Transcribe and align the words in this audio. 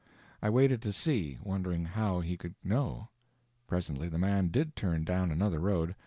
I 0.41 0.49
waited 0.49 0.81
to 0.81 0.93
see, 0.93 1.37
wondering 1.43 1.85
how 1.85 2.21
he 2.21 2.35
could 2.35 2.55
know. 2.63 3.09
Presently 3.67 4.09
the 4.09 4.17
man 4.17 4.47
did 4.47 4.75
turn 4.75 5.03
down 5.03 5.29
another 5.29 5.59
road. 5.59 5.93